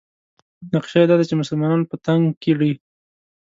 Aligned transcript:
نقشه 0.73 0.97
یې 1.01 1.05
دا 1.09 1.15
ده 1.19 1.25
چې 1.29 1.35
مسلمانان 1.41 1.81
په 1.89 1.95
تنګ 2.05 2.23
کړي. 2.43 2.71